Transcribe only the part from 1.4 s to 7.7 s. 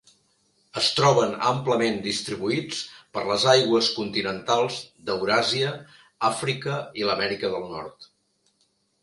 amplament distribuïts per les aigües continentals d'Euràsia, Àfrica i l'Amèrica